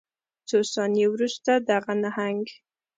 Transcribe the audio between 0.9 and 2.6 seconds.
وروسته دغه نهنګ